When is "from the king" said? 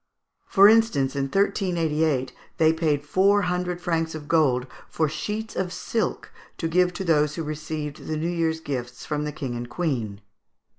9.05-9.55